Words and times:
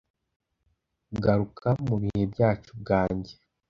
ah! 0.03 1.19
garuka, 1.23 1.67
mu 1.87 1.95
bihe 2.01 2.23
byacu 2.33 2.71
bwanjye 2.81 3.33